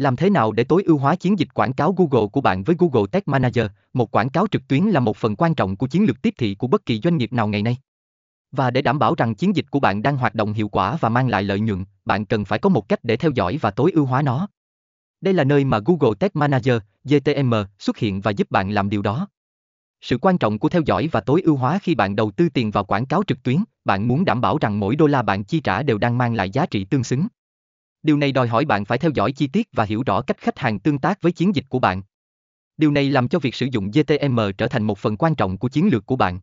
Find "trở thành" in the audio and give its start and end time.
34.58-34.82